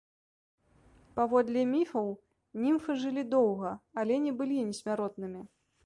[1.19, 2.09] Паводле міфаў
[2.65, 3.71] німфы жылі доўга,
[4.05, 5.41] але не былі несмяротнымі.